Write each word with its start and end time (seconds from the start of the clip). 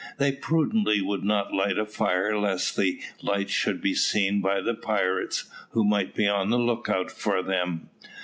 They 0.17 0.31
prudently 0.31 0.99
would 0.99 1.23
not 1.23 1.53
light 1.53 1.77
a 1.77 1.85
fire 1.85 2.35
lest 2.35 2.75
the 2.75 2.99
light 3.21 3.51
should 3.51 3.81
be 3.83 3.93
seen 3.93 4.41
by 4.41 4.59
the 4.59 4.73
pirates, 4.73 5.43
who 5.73 5.83
might 5.83 6.15
be 6.15 6.27
on 6.27 6.49
the 6.49 6.57
lookout 6.57 7.11
for 7.11 7.43
them. 7.43 7.91